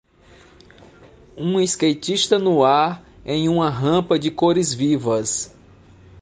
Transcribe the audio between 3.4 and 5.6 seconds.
uma rampa de cores vivas.